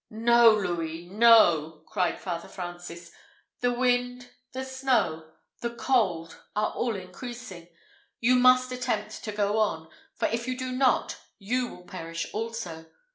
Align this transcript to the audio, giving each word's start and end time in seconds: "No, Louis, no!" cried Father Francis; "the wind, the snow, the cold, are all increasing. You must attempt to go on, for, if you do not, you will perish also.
"No, 0.09 0.55
Louis, 0.55 1.05
no!" 1.05 1.83
cried 1.85 2.19
Father 2.19 2.47
Francis; 2.47 3.11
"the 3.59 3.71
wind, 3.71 4.29
the 4.51 4.65
snow, 4.65 5.31
the 5.59 5.69
cold, 5.75 6.39
are 6.55 6.71
all 6.73 6.95
increasing. 6.95 7.67
You 8.19 8.37
must 8.37 8.71
attempt 8.71 9.23
to 9.23 9.31
go 9.31 9.59
on, 9.59 9.91
for, 10.15 10.25
if 10.29 10.47
you 10.47 10.57
do 10.57 10.71
not, 10.71 11.19
you 11.37 11.67
will 11.67 11.83
perish 11.83 12.25
also. 12.33 12.87